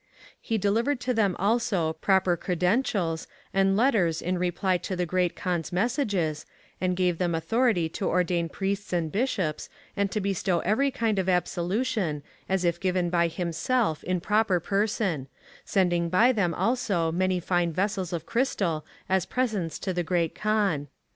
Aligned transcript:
^ 0.01 0.03
He 0.41 0.57
delivered 0.57 0.99
to 1.01 1.13
them 1.13 1.35
also 1.37 1.93
proper 1.93 2.35
credentials, 2.35 3.27
and 3.53 3.77
letters 3.77 4.19
in 4.19 4.39
reply 4.39 4.79
to 4.79 4.95
the 4.95 5.05
Great 5.05 5.35
Kaan's 5.35 5.71
messages 5.71 6.43
[and 6.81 6.97
gave 6.97 7.19
them 7.19 7.35
authority 7.35 7.87
to 7.89 8.07
ordain 8.09 8.49
priests 8.49 8.93
and 8.93 9.11
bishops, 9.11 9.69
and 9.95 10.09
to 10.09 10.19
bestow 10.19 10.57
every 10.61 10.89
kind 10.89 11.19
of 11.19 11.29
absolution, 11.29 12.23
as 12.49 12.65
if 12.65 12.79
given 12.79 13.11
by 13.11 13.27
himself 13.27 14.03
in 14.03 14.19
proper 14.19 14.59
person; 14.59 15.27
sending 15.65 16.09
by 16.09 16.31
them 16.31 16.55
also 16.55 17.11
many 17.11 17.39
fine 17.39 17.71
vessels 17.71 18.11
of 18.11 18.25
crystal 18.25 18.83
as 19.07 19.27
presents 19.27 19.77
to 19.77 19.93
the 19.93 20.01
Great 20.01 20.33
Kaan]. 20.33 20.87